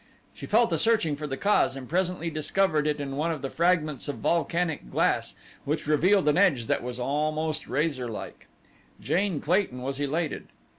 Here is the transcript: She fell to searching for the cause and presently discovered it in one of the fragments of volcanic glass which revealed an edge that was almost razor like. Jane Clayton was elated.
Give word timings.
She 0.33 0.47
fell 0.47 0.65
to 0.67 0.79
searching 0.79 1.15
for 1.15 1.27
the 1.27 1.37
cause 1.37 1.75
and 1.75 1.87
presently 1.87 2.31
discovered 2.31 2.87
it 2.87 2.99
in 2.99 3.17
one 3.17 3.29
of 3.29 3.43
the 3.43 3.51
fragments 3.51 4.07
of 4.07 4.15
volcanic 4.15 4.89
glass 4.89 5.35
which 5.63 5.85
revealed 5.85 6.27
an 6.27 6.39
edge 6.39 6.65
that 6.65 6.81
was 6.81 6.99
almost 6.99 7.67
razor 7.67 8.07
like. 8.07 8.47
Jane 8.99 9.39
Clayton 9.39 9.83
was 9.83 9.99
elated. 9.99 10.47